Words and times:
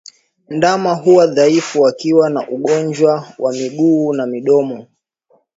Ndama 0.49 0.93
huwa 0.93 1.27
dhaifu 1.27 1.81
wakiwa 1.81 2.29
na 2.29 2.49
ugonjwa 2.49 3.27
wa 3.39 3.53
miguu 3.53 4.13
na 4.13 4.25
midomo 4.25 4.87